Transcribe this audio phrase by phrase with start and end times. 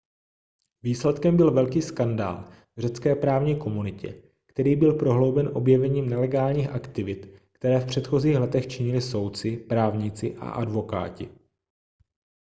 [0.83, 7.79] výsledkem byl velký skandál v řecké právní komunitě který byl prohlouben objevením nelegálních aktivit které
[7.79, 11.29] v předchozích letech činili soudci právníci a advokáti